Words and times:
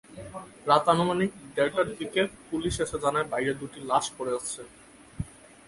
রাত 0.69 0.85
আনুমানিক 0.93 1.31
দেড়টার 1.55 1.87
দিকে 1.99 2.21
পুলিশ 2.49 2.75
এসে 2.83 2.97
জানায় 3.03 3.27
বাইরে 3.33 3.51
দুটি 3.61 3.79
লাশ 3.89 4.05
পড়ে 4.17 4.31
আছে। 4.39 4.61